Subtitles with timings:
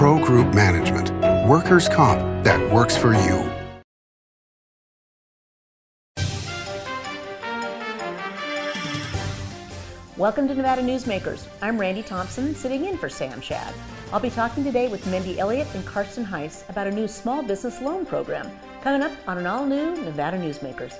[0.00, 1.10] Pro Group Management.
[1.46, 3.52] Workers' comp that works for you.
[10.16, 11.46] Welcome to Nevada Newsmakers.
[11.60, 13.74] I'm Randy Thompson, sitting in for Sam Shad.
[14.10, 17.82] I'll be talking today with Mindy Elliott and Karsten Heiss about a new small business
[17.82, 18.50] loan program
[18.82, 20.94] coming up on an all new Nevada Newsmakers.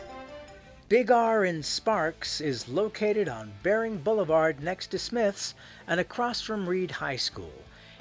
[0.90, 5.54] Big R in Sparks is located on Baring Boulevard next to Smith's
[5.86, 7.50] and across from Reed High School.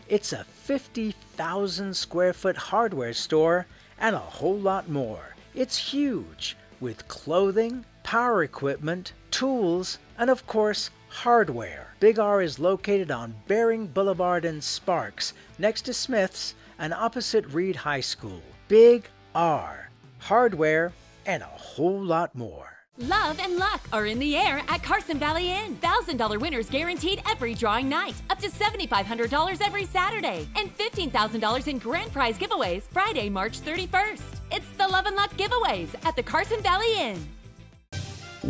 [0.10, 3.68] It's a 50,000 square foot hardware store
[4.00, 5.36] and a whole lot more.
[5.54, 11.94] It's huge with clothing, power equipment, tools, and of course, hardware.
[12.00, 17.76] Big R is located on Baring Boulevard in Sparks, next to Smith's and opposite Reed
[17.76, 18.42] High School.
[18.68, 19.92] Big R.
[20.18, 20.92] Hardware
[21.28, 22.79] and a whole lot more.
[23.08, 25.78] Love and luck are in the air at Carson Valley Inn.
[25.78, 28.14] $1,000 winners guaranteed every drawing night.
[28.30, 30.46] Up to $7,500 every Saturday.
[30.58, 34.22] And $15,000 in grand prize giveaways Friday, March 31st.
[34.52, 37.26] It's the Love and Luck giveaways at the Carson Valley Inn.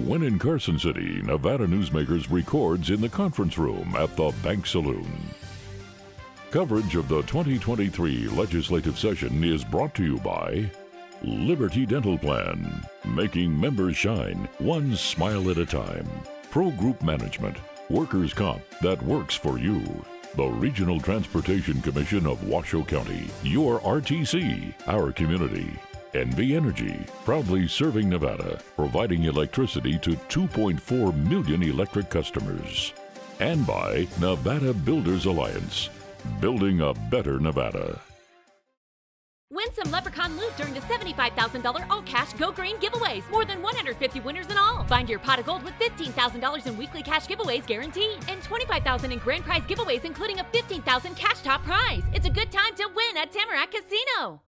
[0.08, 5.12] When in Carson City, Nevada Newsmakers records in the conference room at the Bank Saloon.
[6.50, 10.72] Coverage of the 2023 legislative session is brought to you by
[11.22, 16.08] Liberty Dental Plan, making members shine one smile at a time.
[16.50, 17.58] Pro Group Management,
[17.90, 19.84] workers' comp that works for you.
[20.36, 25.70] The Regional Transportation Commission of Washoe County, your RTC, our community.
[26.14, 32.94] NV Energy, proudly serving Nevada, providing electricity to 2.4 million electric customers.
[33.42, 35.90] And by Nevada Builders Alliance,
[36.40, 38.00] building a better Nevada.
[39.52, 43.28] Win some Leprechaun loot during the $75,000 all cash Go Green giveaways.
[43.32, 44.84] More than 150 winners in all.
[44.84, 48.20] Find your pot of gold with $15,000 in weekly cash giveaways guaranteed.
[48.28, 52.04] And $25,000 in grand prize giveaways, including a $15,000 cash top prize.
[52.14, 54.40] It's a good time to win at Tamarack Casino.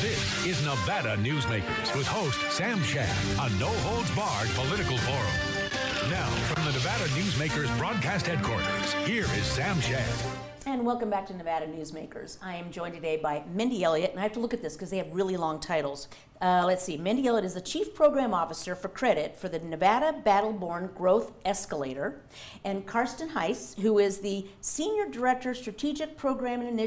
[0.00, 6.10] This is Nevada Newsmakers with host Sam Shad, a no holds barred political forum.
[6.10, 10.47] Now, from the Nevada Newsmakers broadcast headquarters, here is Sam Shad.
[10.68, 12.36] And welcome back to Nevada Newsmakers.
[12.42, 14.90] I am joined today by Mindy Elliott, and I have to look at this because
[14.90, 16.08] they have really long titles.
[16.42, 16.98] Uh, let's see.
[16.98, 22.20] Mindy Elliott is the Chief Program Officer for Credit for the Nevada Battleborn Growth Escalator,
[22.64, 26.78] and Karsten Heiss, who is the Senior Director Strategic Program and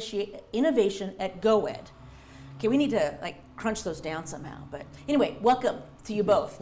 [0.53, 1.88] Innovation at GoEd.
[2.58, 4.57] Okay, we need to like crunch those down somehow.
[4.72, 6.59] But anyway, welcome to you both.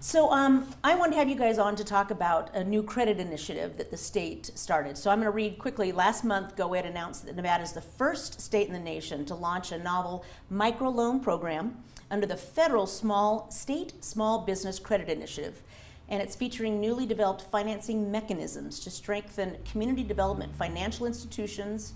[0.00, 3.20] So um, I want to have you guys on to talk about a new credit
[3.20, 4.98] initiative that the state started.
[4.98, 5.92] So I'm going to read quickly.
[5.92, 9.70] Last month, GoEd announced that Nevada is the first state in the nation to launch
[9.70, 11.76] a novel microloan program
[12.10, 15.62] under the federal small state small business credit initiative.
[16.08, 21.92] And it's featuring newly developed financing mechanisms to strengthen community development financial institutions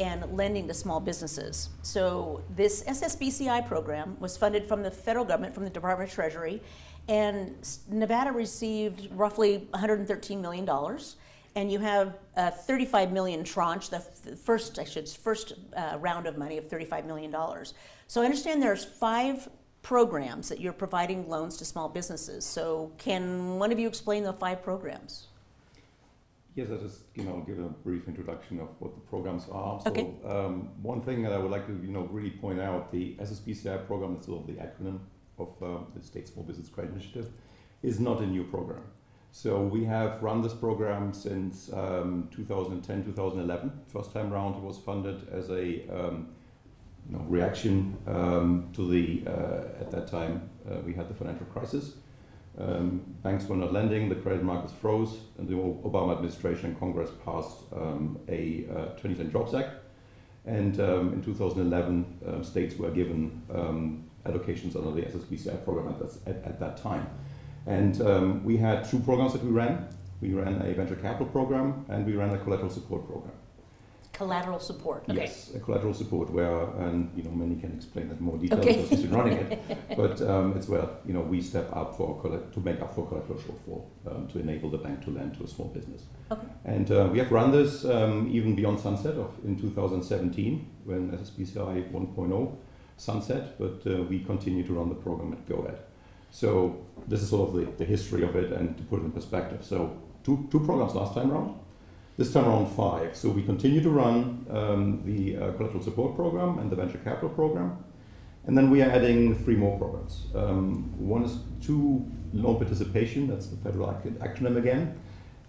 [0.00, 1.68] and lending to small businesses.
[1.82, 6.62] So this SSBCI program was funded from the federal government, from the Department of Treasury,
[7.08, 7.54] and
[7.88, 11.16] Nevada received roughly 113 million dollars.
[11.54, 16.38] And you have a 35 million tranche, the first, I should, first uh, round of
[16.38, 17.74] money of 35 million dollars.
[18.08, 19.48] So I understand there's five
[19.82, 22.44] programs that you're providing loans to small businesses.
[22.44, 25.26] So can one of you explain the five programs?
[26.54, 29.80] Yes, I just you know give a brief introduction of what the programs are.
[29.80, 30.06] So Okay.
[30.24, 33.86] um, one thing that I would like to you know really point out, the SSBCI
[33.86, 34.98] program, that's sort of the acronym
[35.38, 37.30] of um, the State Small Business Credit Initiative,
[37.82, 38.82] is not a new program.
[39.34, 43.72] So we have run this program since um, 2010, 2011.
[43.88, 46.28] First time round, it was funded as a um,
[47.08, 51.46] you know, reaction um, to the uh, at that time uh, we had the financial
[51.46, 51.94] crisis.
[52.58, 57.10] Um, banks were not lending, the credit markets froze, and the Obama administration and Congress
[57.24, 59.76] passed um, a uh, 2010 Jobs Act.
[60.44, 65.98] And um, in 2011, um, states were given um, allocations under the SSBCI program at
[65.98, 67.06] that, at, at that time.
[67.66, 69.88] And um, we had two programs that we ran.
[70.20, 73.34] We ran a venture capital program and we ran a collateral support program.
[74.12, 75.04] Collateral support.
[75.08, 75.22] Okay.
[75.22, 78.74] Yes, a collateral support where, and you know, many can explain that more detail Okay.
[78.74, 79.58] because he's been running it.
[79.96, 82.20] But um, it's where you know we step up for
[82.54, 85.48] to make up for collateral shortfall um, to enable the bank to lend to a
[85.48, 86.02] small business.
[86.30, 86.46] Okay.
[86.64, 91.90] And uh, we have run this um, even beyond sunset of in 2017 when SSBCI
[91.90, 92.56] 1.0
[92.98, 95.76] sunset, but uh, we continue to run the program at GoEd.
[96.30, 96.76] So
[97.08, 99.64] this is sort of the, the history of it and to put it in perspective.
[99.64, 101.58] So two, two programs last time around.
[102.18, 103.16] This time around five.
[103.16, 107.30] So we continue to run um, the uh, collateral support program and the venture capital
[107.30, 107.82] program.
[108.46, 110.26] And then we are adding three more programs.
[110.34, 112.04] Um, one is two
[112.34, 115.00] loan participation, that's the federal acronym again.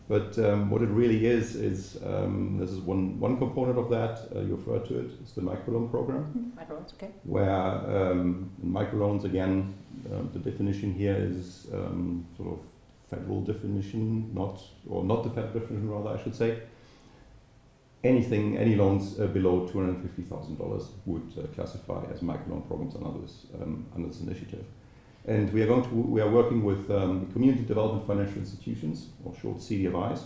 [0.07, 4.27] But um, what it really is is um, this is one one component of that.
[4.35, 5.11] Uh, you referred to it.
[5.21, 7.11] It's the microloan program, Microloans, okay.
[7.23, 9.73] where um, microloans again,
[10.11, 12.59] um, the definition here is um, sort of
[13.13, 14.55] federal definition, not
[14.89, 16.51] or not the federal definition rather, I should say.
[18.03, 22.67] Anything, any loans uh, below two hundred fifty thousand dollars would uh, classify as microloan
[22.67, 24.65] programs under this um, under this initiative.
[25.25, 29.33] And we are going to we are working with um, community development financial institutions, or
[29.41, 30.21] short CDFIs,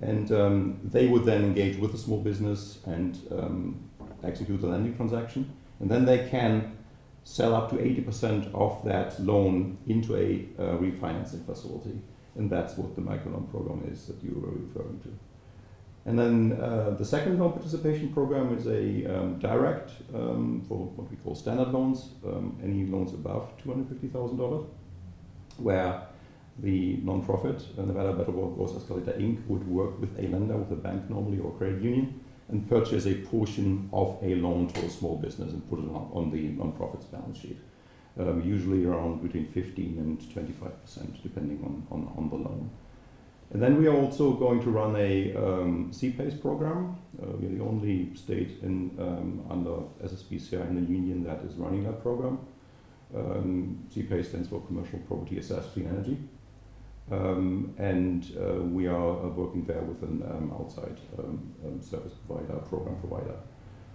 [0.00, 3.56] and um, they would then engage with the small business and um,
[4.22, 5.42] execute the lending transaction,
[5.80, 6.76] and then they can
[7.26, 11.98] sell up to 80% of that loan into a uh, refinancing facility,
[12.36, 15.08] and that's what the microloan program is that you were referring to.
[16.04, 21.10] And then uh, the second loan participation program is a um, direct um, for what
[21.10, 24.64] we call standard loans, um, any loans above $250,000,
[25.56, 26.02] where
[26.60, 30.80] the nonprofit, uh, Nevada Better Growth Escalator Inc., would work with a lender, with a
[30.80, 35.16] bank normally or credit union, and purchase a portion of a loan to a small
[35.16, 37.58] business and put it on, on the nonprofit's balance sheet.
[38.18, 42.70] Um, usually around between 15 and 25%, depending on, on, on the loan.
[43.52, 46.96] And then we are also going to run a um, CPACE program.
[47.22, 51.54] Uh, we are the only state in, um, under SSBCI in the union that is
[51.54, 52.38] running that program.
[53.14, 56.18] Um, CPACE stands for Commercial Property Assessed Clean Energy.
[57.10, 62.14] Um, and uh, we are uh, working there with an um, outside um, um, service
[62.26, 63.36] provider, program provider,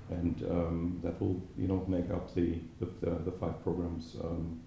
[0.09, 4.61] and um, that will, you know, make up the the, the, five programs um,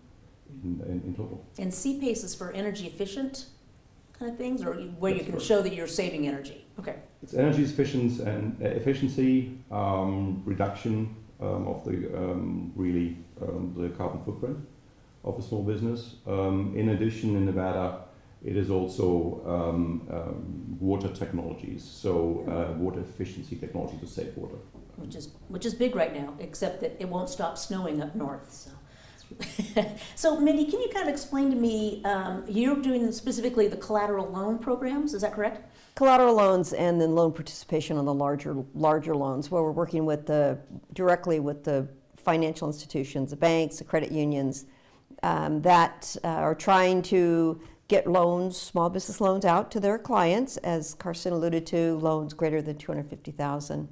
[0.63, 1.43] in, in, in total.
[1.59, 3.47] And CPACE is for energy efficient
[4.19, 6.67] kind of things, or where you can show that you're saving energy?
[6.79, 6.97] Okay.
[7.23, 13.89] It's energy efficiency and uh, efficiency um, reduction um, of the um, really um, the
[13.91, 14.59] carbon footprint
[15.25, 16.17] of a small business.
[16.27, 18.04] Um, in addition, in Nevada,
[18.45, 24.57] it is also um, um, water technologies, so uh, water efficiency technology to save water.
[24.97, 28.53] which is which is big right now, except that it won't stop snowing up north.
[28.53, 28.71] So,
[30.15, 32.03] so Mindy, can you kind of explain to me?
[32.05, 35.67] Um, you're doing specifically the collateral loan programs, is that correct?
[35.95, 40.27] Collateral loans and then loan participation on the larger larger loans, where we're working with
[40.27, 40.59] the
[40.93, 44.67] directly with the financial institutions, the banks, the credit unions,
[45.23, 50.57] um, that uh, are trying to get loans, small business loans, out to their clients.
[50.59, 53.89] As Karsten alluded to, loans greater than two hundred fifty thousand,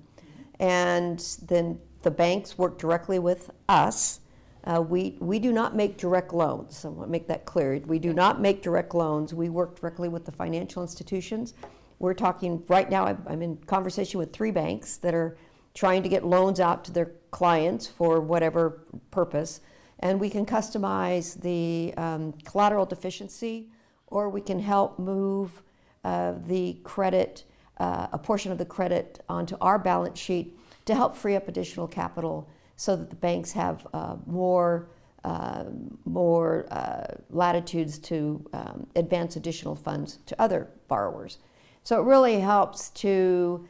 [0.58, 4.20] and then the banks work directly with us.
[4.64, 7.80] Uh, we, we do not make direct loans, so I want to make that clear.
[7.84, 9.34] We do not make direct loans.
[9.34, 11.54] We work directly with the financial institutions.
[11.98, 15.36] We're talking, right now, I'm, I'm in conversation with three banks that are
[15.74, 19.60] trying to get loans out to their clients for whatever purpose.
[19.98, 23.68] And we can customize the um, collateral deficiency,
[24.12, 25.62] or we can help move
[26.04, 27.44] uh, the credit,
[27.78, 31.88] uh, a portion of the credit onto our balance sheet to help free up additional
[31.88, 34.88] capital so that the banks have uh, more,
[35.24, 35.64] uh,
[36.04, 41.38] more uh, latitudes to um, advance additional funds to other borrowers.
[41.84, 43.66] So it really helps to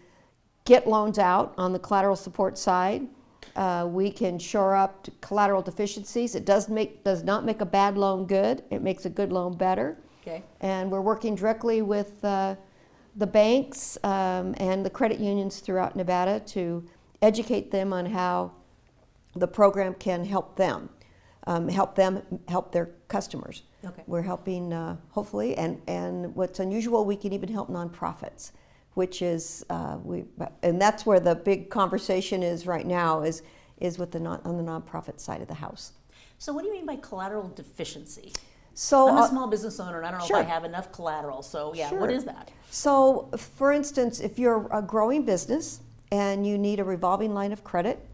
[0.65, 3.06] get loans out on the collateral support side.
[3.56, 6.35] Uh, we can shore up collateral deficiencies.
[6.35, 8.62] It does make does not make a bad loan good.
[8.71, 9.99] It makes a good loan better.
[10.22, 10.44] Okay.
[10.60, 12.54] And we're working directly with uh,
[13.16, 16.84] the banks um, and the credit unions throughout Nevada to
[17.20, 18.52] educate them on how
[19.34, 20.91] the program can help them,
[21.46, 23.62] um, help them help their customers.
[23.84, 24.05] Okay.
[24.06, 28.52] We're helping, uh, hopefully, and, and what's unusual, we can even help nonprofits,
[28.94, 30.24] which is, uh, we,
[30.62, 33.43] and that's where the big conversation is right now, is,
[33.81, 35.93] is with the non, on the nonprofit side of the house.
[36.38, 38.32] So, what do you mean by collateral deficiency?
[38.74, 40.41] So, I'm a uh, small business owner, and I don't know sure.
[40.41, 41.43] if I have enough collateral.
[41.43, 42.10] So, yeah, what Sure.
[42.10, 42.50] is that?
[42.70, 47.62] So, for instance, if you're a growing business and you need a revolving line of
[47.64, 48.06] credit,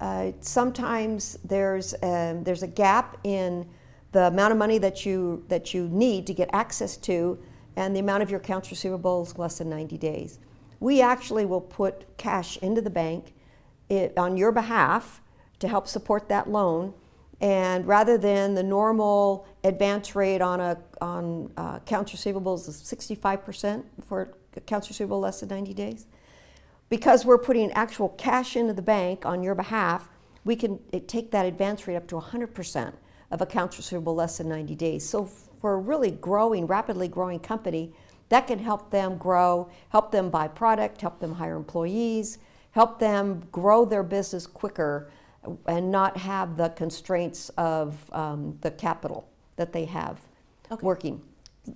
[0.00, 3.68] uh, sometimes there's um, there's a gap in
[4.12, 7.38] the amount of money that you that you need to get access to,
[7.76, 10.38] and the amount of your accounts receivable is less than 90 days.
[10.80, 13.34] We actually will put cash into the bank
[13.88, 15.20] it, on your behalf
[15.58, 16.94] to help support that loan.
[17.40, 23.84] And rather than the normal advance rate on a on uh, accounts receivables is 65%
[24.04, 26.06] for accounts receivable less than 90 days,
[26.88, 30.08] because we're putting actual cash into the bank on your behalf,
[30.44, 32.92] we can take that advance rate up to 100%
[33.30, 35.08] of accounts receivable less than 90 days.
[35.08, 35.26] So
[35.60, 37.92] for a really growing, rapidly growing company,
[38.30, 42.38] that can help them grow, help them buy product, help them hire employees,
[42.72, 45.10] help them grow their business quicker
[45.66, 50.18] and not have the constraints of um, the capital that they have
[50.70, 50.84] Okay.
[50.84, 51.22] working.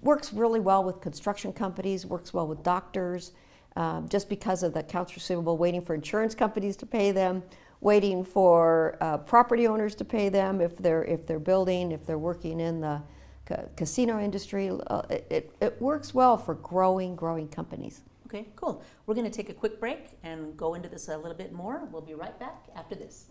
[0.03, 3.33] works really well with construction companies, works well with doctors,
[3.77, 7.43] um, just because of the accounts receivable, waiting for insurance companies to pay them,
[7.81, 12.19] waiting for uh, property owners to pay them if they're if they're building, if they're
[12.19, 13.01] working in the
[13.47, 14.71] ca- casino industry.
[14.89, 18.03] Uh, it, it, it works well for growing, growing companies.
[18.33, 18.83] Okay, cool.
[19.05, 21.87] We're going to take a quick break and go into this a little bit more.
[21.93, 23.27] We'll be right back after this.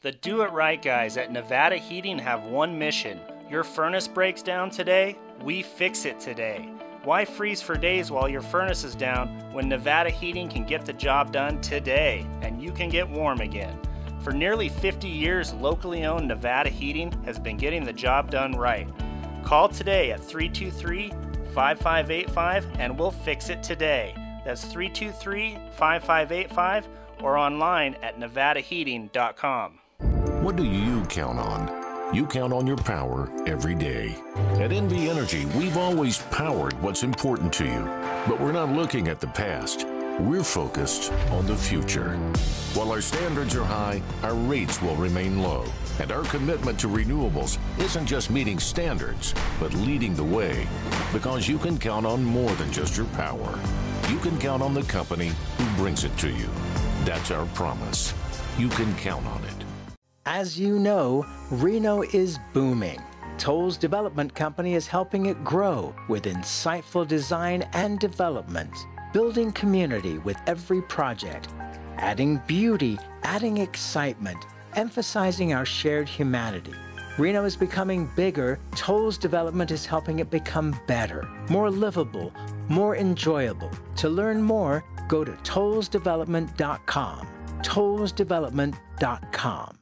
[0.00, 3.20] The Do It Right guys at Nevada Heating have one mission.
[3.48, 6.68] Your furnace breaks down today, we fix it today.
[7.04, 10.92] Why freeze for days while your furnace is down when Nevada Heating can get the
[10.92, 13.78] job done today and you can get warm again?
[14.22, 18.88] For nearly 50 years, locally owned Nevada Heating has been getting the job done right.
[19.44, 21.12] Call today at 323
[21.58, 24.14] 5585 and we'll fix it today.
[24.44, 26.88] That's 323 5585
[27.20, 29.80] or online at nevadaheating.com.
[30.44, 32.14] What do you count on?
[32.14, 34.14] You count on your power every day.
[34.54, 37.82] At NV Energy, we've always powered what's important to you,
[38.28, 39.84] but we're not looking at the past.
[40.20, 42.16] We're focused on the future.
[42.74, 45.64] While our standards are high, our rates will remain low.
[46.00, 50.66] And our commitment to renewables isn't just meeting standards, but leading the way.
[51.12, 53.60] Because you can count on more than just your power.
[54.08, 56.48] You can count on the company who brings it to you.
[57.04, 58.12] That's our promise.
[58.58, 59.64] You can count on it.
[60.26, 63.00] As you know, Reno is booming.
[63.38, 68.74] Tolles Development Company is helping it grow with insightful design and development,
[69.12, 71.48] building community with every project,
[71.96, 76.74] adding beauty, adding excitement, emphasizing our shared humanity.
[77.18, 78.60] Reno is becoming bigger.
[78.76, 82.32] Tolles Development is helping it become better, more livable,
[82.68, 83.70] more enjoyable.
[83.96, 87.28] To learn more, go to tollesdevelopment.com.
[87.62, 89.78] Tollesdevelopment.com.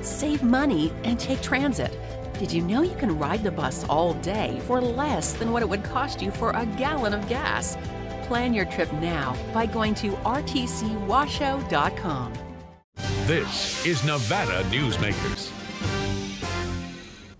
[0.00, 1.96] Save money and take transit.
[2.42, 5.68] Did you know you can ride the bus all day for less than what it
[5.68, 7.78] would cost you for a gallon of gas?
[8.24, 12.32] Plan your trip now by going to rtcwashoe.com.
[13.26, 15.61] This is Nevada Newsmakers.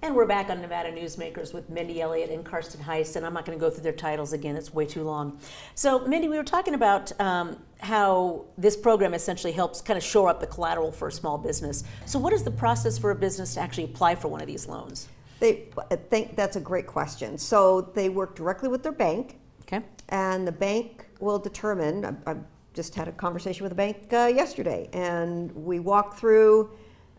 [0.04, 3.44] And we're back on Nevada Newsmakers with Mindy Elliott and Karsten Heiss, and I'm not
[3.46, 5.38] going to go through their titles again, it's way too long.
[5.76, 10.28] So, Mindy, we were talking about um, how this program essentially helps kind of shore
[10.28, 11.84] up the collateral for a small business.
[12.06, 14.66] So, what is the process for a business to actually apply for one of these
[14.66, 15.06] loans?
[15.38, 17.38] They, I think that's a great question.
[17.38, 19.84] So they work directly with their bank, Okay.
[20.08, 22.04] and the bank will determine.
[22.26, 22.36] I, I
[22.74, 26.70] just had a conversation with a bank uh, yesterday, and we walked through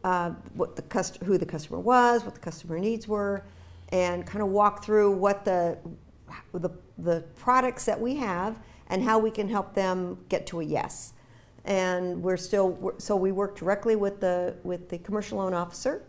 [0.03, 3.43] uh, what the cust- who the customer was, what the customer needs were,
[3.89, 5.77] and kind of walk through what the,
[6.53, 6.69] the
[6.99, 11.13] the products that we have and how we can help them get to a yes.
[11.65, 16.03] And we're still so we work directly with the with the commercial loan officer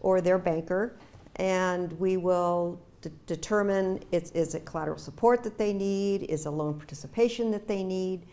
[0.00, 0.96] or their banker,
[1.36, 6.50] and we will de- determine is, is it collateral support that they need, is a
[6.50, 8.26] loan participation that they need.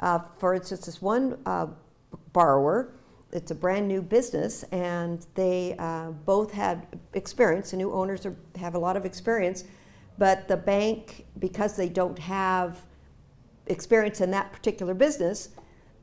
[0.00, 1.66] Uh, for instance, this one uh,
[2.32, 2.92] borrower,
[3.32, 7.72] it's a brand new business, and they uh, both had experience.
[7.72, 9.64] The new owners are, have a lot of experience,
[10.18, 12.82] but the bank, because they don't have
[13.66, 15.50] experience in that particular business,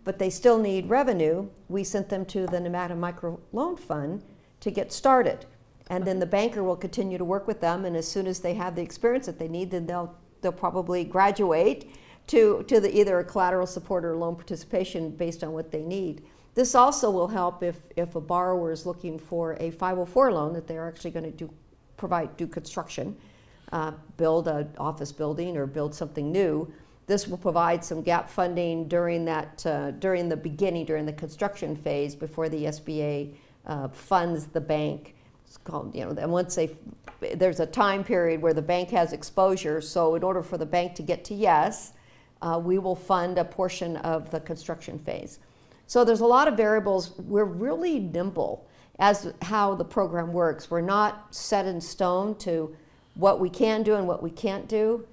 [0.03, 4.21] but they still need revenue, we sent them to the Nevada Micro Loan Fund
[4.59, 5.45] to get started.
[5.89, 8.53] And then the banker will continue to work with them, and as soon as they
[8.53, 11.95] have the experience that they need, then they'll they'll probably graduate
[12.27, 16.23] to to the either a collateral support or loan participation based on what they need.
[16.55, 20.67] This also will help if if a borrower is looking for a 504 loan that
[20.67, 21.49] they're actually going to do
[21.97, 23.15] provide do construction,
[23.71, 26.71] uh, build an office building or build something new.
[27.05, 31.75] This will provide some gap funding during that uh, during the beginning during the construction
[31.75, 35.15] phase before the SBA uh, funds the bank.
[35.47, 36.69] It's called you know and once they
[37.35, 39.81] there's a time period where the bank has exposure.
[39.81, 41.93] So in order for the bank to get to yes,
[42.43, 45.39] uh, we will fund a portion of the construction phase.
[45.87, 47.17] So there's a lot of variables.
[47.19, 48.67] We're really nimble
[48.99, 50.69] as how the program works.
[50.69, 52.75] We're not set in stone to
[53.15, 55.05] what we can do and what we can't do.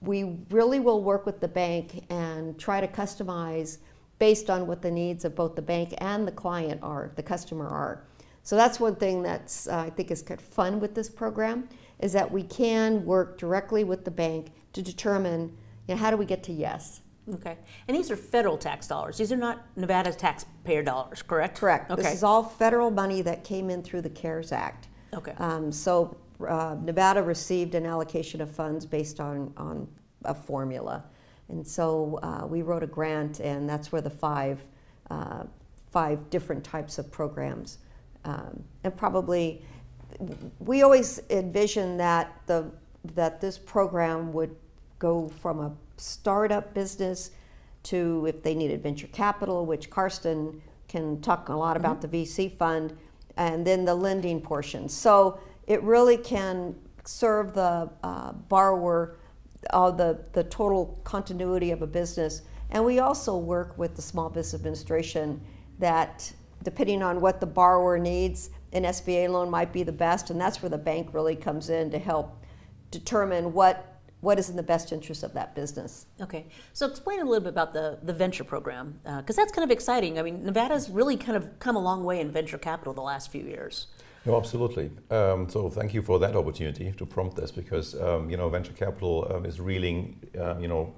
[0.00, 3.78] We really will work with the bank and try to customize
[4.18, 7.66] based on what the needs of both the bank and the client are, the customer
[7.66, 8.04] are.
[8.42, 11.68] So that's one thing that's uh, I think is kind of fun with this program
[12.00, 15.56] is that we can work directly with the bank to determine
[15.88, 17.00] you know, how do we get to yes.
[17.32, 17.56] Okay.
[17.88, 19.16] And these are federal tax dollars.
[19.16, 21.58] These are not Nevada taxpayer dollars, correct?
[21.58, 21.90] Correct.
[21.90, 22.02] Okay.
[22.02, 24.88] This is all federal money that came in through the CARES Act.
[25.14, 25.32] Okay.
[25.38, 26.16] Um, so
[26.46, 29.88] uh, Nevada received an allocation of funds based on, on
[30.24, 31.04] a formula.
[31.48, 34.60] And so uh, we wrote a grant, and that's where the five,
[35.10, 35.44] uh,
[35.90, 37.78] five different types of programs.
[38.24, 39.62] Um, and probably
[40.58, 42.70] we always envision that the
[43.14, 44.56] that this program would
[44.98, 47.30] go from a startup business
[47.84, 52.10] to if they needed venture capital, which Karsten can talk a lot about Mm-hmm.
[52.10, 52.96] the VC fund,
[53.36, 54.88] and then the lending portion.
[54.88, 56.74] So it really can
[57.04, 59.16] serve the uh, borrower,
[59.70, 62.42] uh, the the total continuity of a business.
[62.70, 65.40] And we also work with the Small Business Administration
[65.78, 66.32] that,
[66.62, 70.62] depending on what the borrower needs, an SBA loan might be the best, and that's
[70.62, 72.42] where the bank really comes in to help
[72.90, 73.93] determine what
[74.24, 76.06] what is in the best interest of that business.
[76.20, 79.70] Okay, so explain a little bit about the, the venture program, because that's kind of
[79.70, 80.18] exciting.
[80.18, 83.30] I mean, Nevada's really kind of come a long way in venture capital the last
[83.30, 83.86] few years.
[84.26, 84.90] No, absolutely.
[85.10, 88.72] Um, so thank you for that opportunity to prompt this because um, you know venture
[88.72, 90.94] capital um, is reeling, um, you know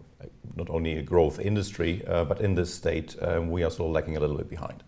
[0.56, 4.16] not only a growth industry, uh, but in this state um, we are of lagging
[4.16, 4.82] a little bit behind.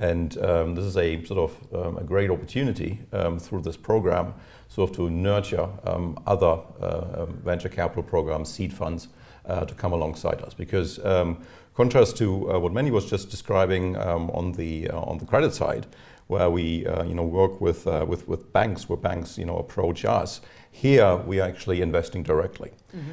[0.00, 4.34] And um, this is a sort of um, a great opportunity um, through this program,
[4.68, 9.08] sort of to nurture um, other uh, um, venture capital programs, seed funds,
[9.46, 10.54] uh, to come alongside us.
[10.54, 11.38] Because um,
[11.74, 15.54] contrast to uh, what Mindy was just describing um, on the uh, on the credit
[15.54, 15.86] side,
[16.26, 19.56] where we uh, you know work with uh, with with banks, where banks you know
[19.56, 20.40] approach us.
[20.70, 22.72] Here we are actually investing directly.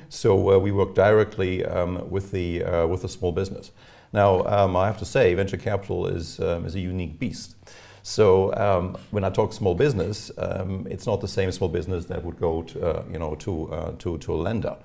[0.10, 3.72] So uh, we work directly um, with the uh, with the small business.
[4.14, 7.56] Now um, I have to say, venture capital is um, is a unique beast.
[8.04, 12.24] So um, when I talk small business, um, it's not the same small business that
[12.24, 14.76] would go to uh, you know to uh, to to a lender.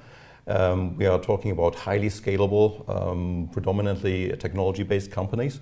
[0.49, 5.59] Um, we are talking about highly scalable, um, predominantly technology-based companies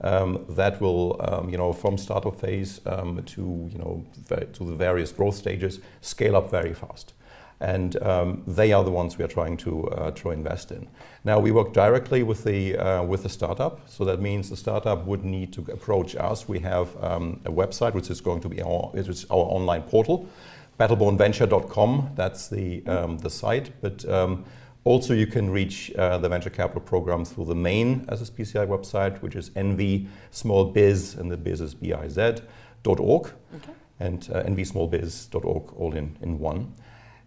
[0.00, 4.76] um, that will, um, you know, from startup phase um, to, you know, to the
[4.76, 7.14] various growth stages, scale up very fast.
[7.60, 10.86] And um, they are the ones we are trying to uh, to invest in.
[11.24, 15.04] Now we work directly with the uh, with the startup, so that means the startup
[15.06, 16.48] would need to approach us.
[16.48, 18.92] We have um, a website which is going to be our,
[19.30, 20.28] our online portal,
[20.78, 22.10] battlebornventure.com.
[22.14, 24.44] That's the um, the site, but um,
[24.84, 29.36] also you can reach uh, the venture capital program through the main SSBCI website, which
[29.36, 32.16] is NV Small Biz, and the biz is biz
[32.82, 33.32] dot org,
[34.00, 36.72] and uh, nvsmallbiz.org, all in in one.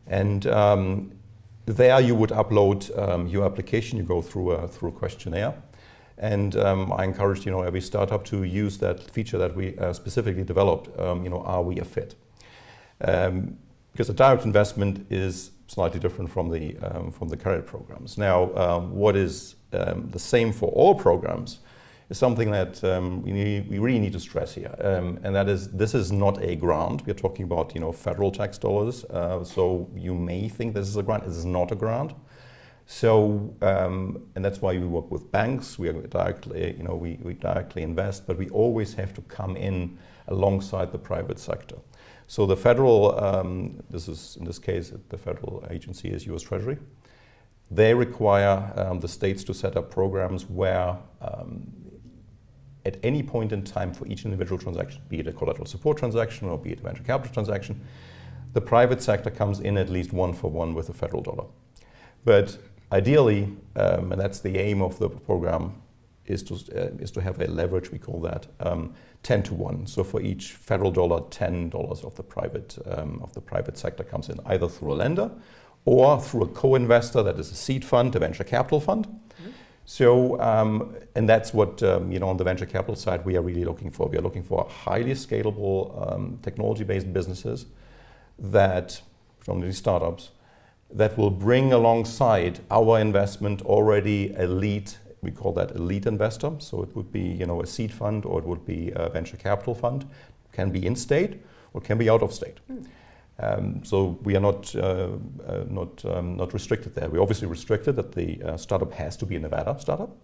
[0.08, 1.12] And um,
[1.66, 3.98] there you would upload um, your application.
[3.98, 5.54] You go through a, through a questionnaire.
[6.18, 9.92] And um, I encourage you know every startup to use that feature that we uh,
[9.94, 10.98] specifically developed.
[11.00, 12.16] Um, you know, are we a fit?
[13.04, 13.58] Um,
[13.92, 18.18] because a direct investment is slightly different from the um, from the credit programs.
[18.18, 21.60] Now, um, what is um, the same for all programs
[22.10, 25.48] is something that um, we, need, we really need to stress here, um, and that
[25.48, 27.06] is this is not a grant.
[27.06, 30.98] We're talking about you know federal tax dollars, uh, so you may think this is
[30.98, 31.26] a grant.
[31.26, 32.14] This is not a grant.
[32.88, 35.80] So, um, and that's why we work with banks.
[35.80, 39.56] We are directly, you know, we, we directly invest, but we always have to come
[39.56, 41.78] in alongside the private sector.
[42.32, 46.42] So the federal, um, this is in this case, the federal agency is U.S.
[46.42, 46.78] Treasury.
[47.70, 51.70] They require um, the states to set up programs where, um,
[52.86, 56.48] at any point in time for each individual transaction, be it a collateral support transaction
[56.48, 57.82] or be it a venture capital transaction,
[58.54, 61.48] the private sector comes in at least one for one with the federal dollar.
[62.24, 62.58] But
[62.94, 65.82] ideally, um, and that's the aim of the program,
[66.28, 69.88] is to, uh, is to have a leverage, we call that, um, 10 to 1.
[69.88, 74.30] So for each federal dollar, $10 of the private, um, of the private sector comes
[74.30, 75.32] in either through a lender
[75.86, 79.08] or through a co-investor that is a seed fund, a venture capital fund.
[79.86, 83.42] So, um, and that's what, um, you know, on the venture capital side, we are
[83.42, 84.08] really looking for.
[84.08, 87.66] We are looking for highly scalable um, technology-based businesses
[88.40, 89.02] that,
[89.40, 90.30] predominantly startups,
[90.94, 96.52] that will bring alongside our investment already lead, we call that a lead investor.
[96.60, 99.38] So it would be, you know, a seed fund or it would be a venture
[99.38, 100.06] capital fund.
[100.52, 101.42] Can be in state
[101.74, 102.60] or can be out of state.
[103.40, 105.10] Um, so we are not uh,
[105.48, 107.10] uh, not um, not restricted there.
[107.10, 110.16] We're obviously restricted that the uh, startup has to be a Nevada startup,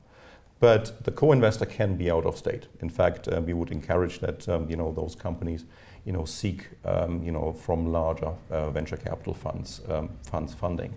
[0.60, 2.68] but the co-investor can be out of state.
[2.82, 5.66] In fact, uh, we would encourage that um, you know those companies
[6.06, 10.94] you know seek um, you know from larger uh, venture capital funds um, funds funding.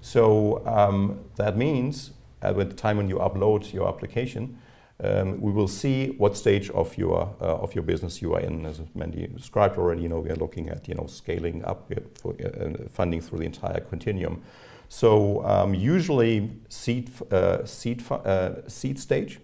[0.00, 4.58] So um, that means at the time when you upload your application,
[5.02, 8.66] um, we will see what stage of your uh, of your business you are in.
[8.66, 12.00] As Mindy described already, you know we are looking at you know scaling up uh,
[12.20, 14.42] for, uh, funding through the entire continuum.
[14.88, 19.38] So um, usually seed uh, seed uh, seed stage,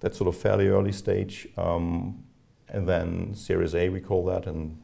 [0.00, 2.22] that's sort of fairly early stage, um,
[2.68, 4.78] and then Series A we call that, and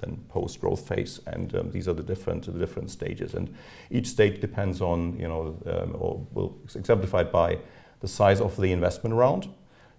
[0.00, 3.54] then post growth phase, and um, these are the different the different stages, and
[3.90, 7.58] each stage depends on you know um, or will exemplified by
[8.00, 9.48] the size of the investment round.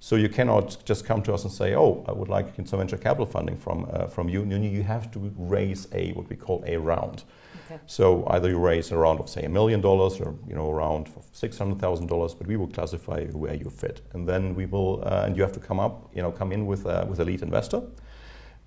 [0.04, 2.98] So you cannot just come to us and say, "Oh, I would like some venture
[2.98, 6.64] capital funding from uh, from you." No, you have to raise a what we call
[6.66, 7.24] a round.
[7.72, 7.80] Okay.
[7.86, 10.74] So either you raise a round of say a million dollars or you know a
[10.74, 14.56] round of six hundred thousand dollars, but we will classify where you fit, and then
[14.56, 17.06] we will uh, and you have to come up you know come in with uh,
[17.08, 17.84] with a lead investor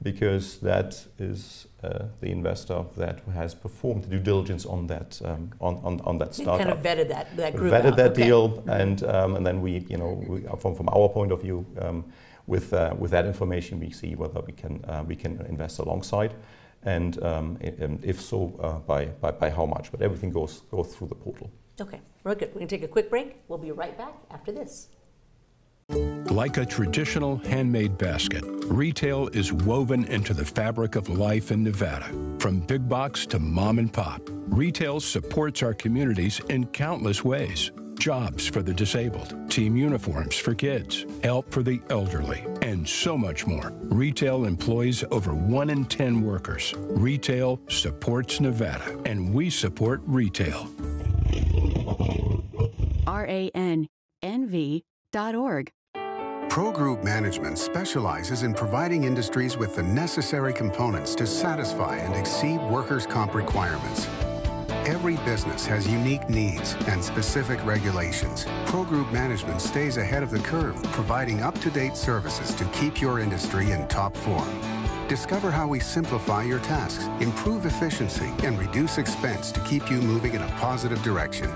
[0.04, 5.50] because that is uh, the investor that has performed the due diligence on that um,
[5.60, 6.58] on, on, on that startup.
[6.58, 7.72] kind of vetted that that group.
[7.72, 7.96] Vetted out.
[7.96, 8.24] that okay.
[8.24, 11.66] deal, and um, and then we you know we, from from our point of view,
[11.80, 12.04] um,
[12.46, 16.34] with uh, with that information, we see whether we can uh, we can invest alongside,
[16.82, 19.90] and, um, and if so, uh, by, by by how much.
[19.90, 21.50] But everything goes goes through the portal.
[21.80, 22.50] Okay, very good.
[22.52, 23.36] We're gonna take a quick break.
[23.48, 24.88] We'll be right back after this.
[25.88, 32.10] Like a traditional handmade basket, retail is woven into the fabric of life in Nevada.
[32.38, 37.70] From big box to mom and pop, retail supports our communities in countless ways.
[37.98, 43.46] Jobs for the disabled, team uniforms for kids, help for the elderly, and so much
[43.46, 43.72] more.
[43.82, 46.74] Retail employs over 1 in 10 workers.
[46.76, 50.68] Retail supports Nevada, and we support retail.
[53.06, 53.88] R A N
[54.22, 54.84] N V
[56.48, 62.60] Pro Group Management specializes in providing industries with the necessary components to satisfy and exceed
[62.62, 64.08] workers' comp requirements.
[64.88, 68.44] Every business has unique needs and specific regulations.
[68.66, 73.70] Pro Group Management stays ahead of the curve, providing up-to-date services to keep your industry
[73.70, 74.48] in top form.
[75.06, 80.34] Discover how we simplify your tasks, improve efficiency, and reduce expense to keep you moving
[80.34, 81.48] in a positive direction.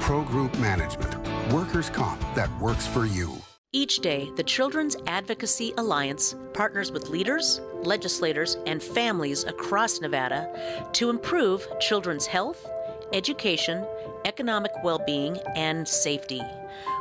[0.00, 1.11] Pro Group Management.
[1.50, 3.36] Workers' comp that works for you.
[3.72, 11.10] Each day, the Children's Advocacy Alliance partners with leaders, legislators, and families across Nevada to
[11.10, 12.64] improve children's health,
[13.12, 13.84] education,
[14.24, 16.40] economic well being, and safety.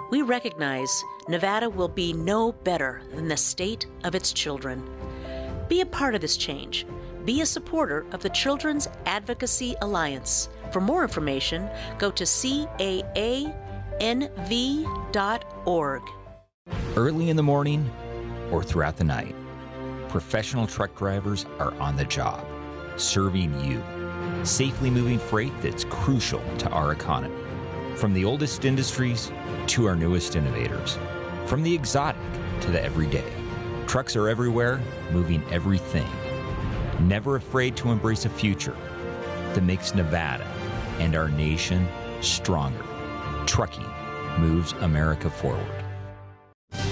[0.10, 4.84] We recognize Nevada will be no better than the state of its children.
[5.70, 6.88] Be a part of this change.
[7.26, 10.50] Be a supporter of the Children's Advocacy Alliance.
[10.72, 12.26] For more information, go to
[14.02, 16.02] CAANV.org.
[16.96, 17.88] Early in the morning
[18.52, 19.36] or throughout the night,
[20.10, 22.44] professional truck drivers are on the job,
[22.98, 23.80] serving you,
[24.44, 27.36] safely moving freight that's crucial to our economy.
[27.96, 29.32] From the oldest industries
[29.68, 30.98] to our newest innovators,
[31.46, 32.20] from the exotic
[32.62, 33.32] to the everyday.
[33.86, 36.10] Trucks are everywhere, moving everything.
[37.02, 38.76] Never afraid to embrace a future
[39.54, 40.46] that makes Nevada
[40.98, 41.88] and our nation
[42.22, 42.84] stronger.
[43.48, 43.90] Trucking
[44.38, 45.84] moves America forward.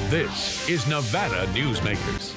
[0.09, 2.33] This is Nevada Newsmakers.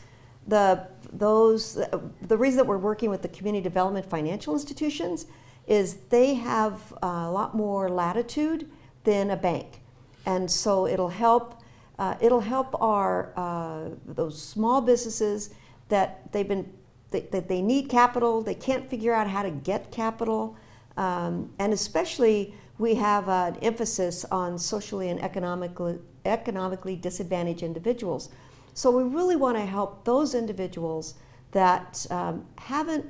[0.48, 1.78] The, those,
[2.22, 5.26] the reason that we're working with the community development financial institutions
[5.68, 8.72] is they have a lot more latitude
[9.04, 9.82] than a bank.
[10.26, 11.62] And so it'll help,
[12.00, 15.50] uh, it'll help our, uh, those small businesses
[15.89, 16.71] that they've been,
[17.12, 20.56] that they need capital, they can't figure out how to get capital.
[20.98, 28.30] Um, and especially we have an emphasis on socially and economically, economically disadvantaged individuals.
[28.74, 31.15] So we really want to help those individuals
[31.52, 33.06] that um, haven't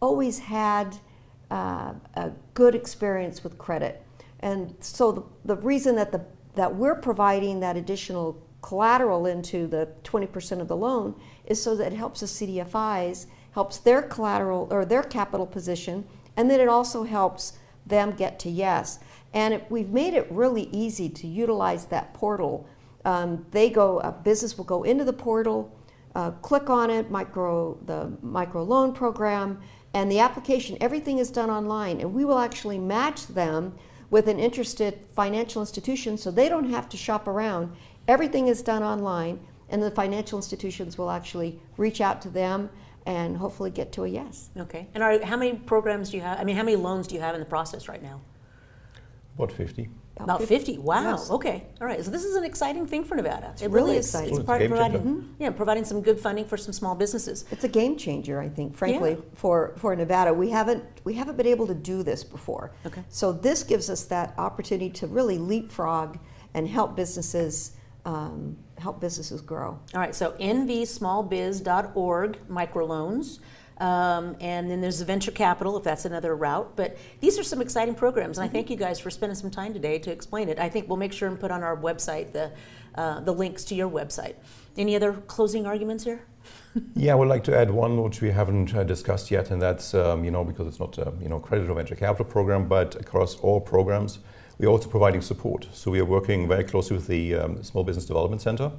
[0.00, 0.96] always had
[1.50, 4.02] uh, a good experience with credit.
[4.40, 6.24] And so the, the reason that, the,
[6.56, 11.92] that we're providing that additional collateral into the 20% of the loan is so that
[11.92, 17.02] it helps the CDFIs, helps their collateral or their capital position, and then it also
[17.02, 19.00] helps them get to yes.
[19.34, 22.66] And it, we've made it really easy to utilize that portal.
[23.04, 25.70] Um, they go, a business will go into the portal,
[26.14, 29.60] uh, click on it, micro the micro loan program,
[29.92, 30.78] and the application.
[30.80, 33.74] Everything is done online, and we will actually match them
[34.10, 37.76] with an interested financial institution, so they don't have to shop around.
[38.06, 42.70] Everything is done online, and the financial institutions will actually reach out to them
[43.06, 44.50] and hopefully get to a yes.
[44.56, 44.88] Okay.
[44.94, 46.38] And are, how many programs do you have?
[46.38, 48.20] I mean, how many loans do you have in the process right now?
[49.36, 49.88] About 50.
[50.16, 50.78] About 50.
[50.78, 51.10] Wow.
[51.10, 51.30] Yes.
[51.30, 51.66] Okay.
[51.80, 52.02] All right.
[52.04, 53.50] So this is an exciting thing for Nevada.
[53.52, 54.30] It's it really, really exciting.
[54.30, 55.42] It's, it's part providing, mm-hmm.
[55.42, 57.44] yeah, providing some good funding for some small businesses.
[57.50, 59.24] It's a game changer, I think, frankly, yeah.
[59.34, 60.32] for, for Nevada.
[60.32, 62.70] We haven't we haven't been able to do this before.
[62.86, 63.02] Okay.
[63.08, 66.18] So this gives us that opportunity to really leapfrog
[66.54, 67.72] and help businesses
[68.04, 69.78] um, help businesses grow.
[69.94, 70.14] All right.
[70.14, 73.38] So nvsmallbiz.org microloans.
[73.78, 76.76] Um, and then there's the venture capital, if that's another route.
[76.76, 78.56] But these are some exciting programs, and mm-hmm.
[78.56, 80.60] I thank you guys for spending some time today to explain it.
[80.60, 82.52] I think we'll make sure and put on our website the,
[82.94, 84.36] uh, the links to your website.
[84.76, 86.24] Any other closing arguments here?
[86.94, 89.94] yeah, I would like to add one which we haven't uh, discussed yet, and that's
[89.94, 92.94] um, you know because it's not a you know credit or venture capital program, but
[92.96, 94.18] across all programs,
[94.58, 95.66] we're also providing support.
[95.72, 98.70] So we are working very closely with the um, Small Business Development Center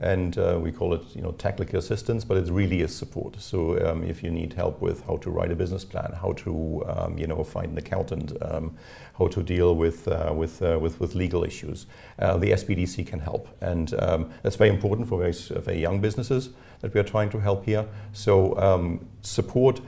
[0.00, 3.40] and uh, we call it you know technical assistance but it really is support.
[3.40, 6.84] So um, if you need help with how to write a business plan how to
[6.86, 8.76] um, you know find an accountant um,
[9.18, 11.86] how to deal with uh, with, uh, with with legal issues
[12.18, 13.48] uh, the SBDC can help.
[13.60, 16.50] And um, that's very important for very, very young businesses
[16.80, 17.86] that we are trying to help here.
[18.12, 19.80] So um, support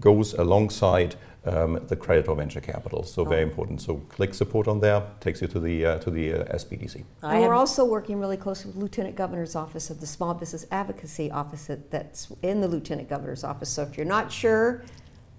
[0.00, 1.16] goes alongside
[1.48, 3.02] um, the credit or venture capital.
[3.02, 3.24] So oh.
[3.24, 3.80] very important.
[3.80, 7.04] So click support on there, takes you to the uh, to the uh, SBDC.
[7.22, 11.30] And we're also working really closely with Lieutenant Governor's Office of the Small Business Advocacy
[11.30, 13.70] Office that's in the Lieutenant Governor's Office.
[13.70, 14.82] So if you're not sure,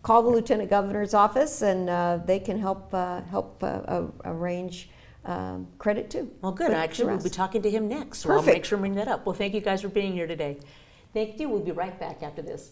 [0.01, 4.89] call the Lieutenant Governor's Office, and uh, they can help uh, help uh, arrange.
[5.25, 6.31] Um, credit too.
[6.41, 6.71] Well, good.
[6.71, 8.19] Actually, we'll be talking to him next.
[8.19, 8.47] So Perfect.
[8.47, 9.25] I'll make sure to bring that up.
[9.25, 10.57] Well, thank you guys for being here today.
[11.13, 11.49] Thank you.
[11.49, 12.71] We'll be right back after this.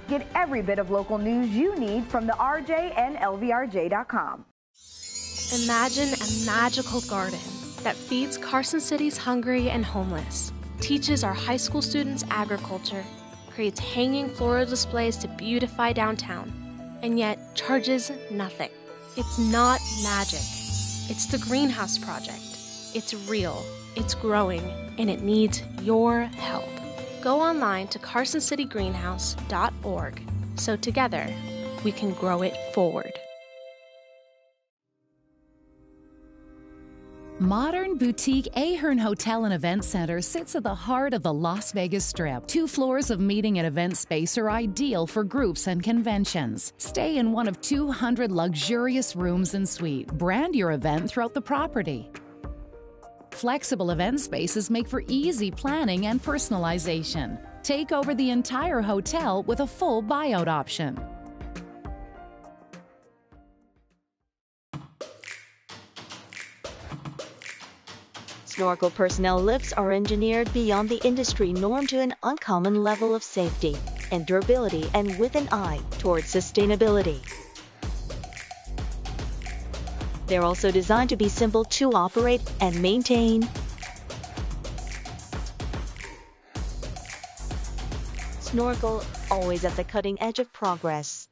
[0.11, 4.43] Get every bit of local news you need from the RJ and LVRJ.com.
[5.63, 7.39] Imagine a magical garden
[7.83, 13.05] that feeds Carson City's hungry and homeless, teaches our high school students agriculture,
[13.51, 16.51] creates hanging floral displays to beautify downtown,
[17.03, 18.71] and yet charges nothing.
[19.15, 20.43] It's not magic.
[21.09, 22.43] It's the Greenhouse Project.
[22.93, 23.63] It's real,
[23.95, 24.59] it's growing,
[24.97, 26.80] and it needs your help
[27.21, 30.21] go online to carsoncitygreenhouse.org
[30.55, 31.31] so together
[31.83, 33.13] we can grow it forward.
[37.41, 42.05] Modern boutique Ahern Hotel and Event Center sits at the heart of the Las Vegas
[42.05, 42.45] Strip.
[42.45, 46.71] Two floors of meeting and event space are ideal for groups and conventions.
[46.77, 50.13] Stay in one of 200 luxurious rooms and suites.
[50.13, 52.11] Brand your event throughout the property.
[53.31, 57.39] Flexible event spaces make for easy planning and personalization.
[57.63, 60.99] Take over the entire hotel with a full buyout option.
[68.45, 73.75] Snorkel personnel lifts are engineered beyond the industry norm to an uncommon level of safety
[74.11, 77.19] and durability and with an eye towards sustainability.
[80.31, 83.49] They're also designed to be simple to operate and maintain.
[88.39, 91.27] Snorkel, always at the cutting edge of progress.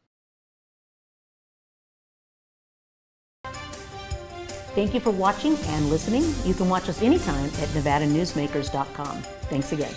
[4.75, 6.25] Thank you for watching and listening.
[6.43, 9.21] You can watch us anytime at nevadanewsmakers.com.
[9.43, 9.95] Thanks again.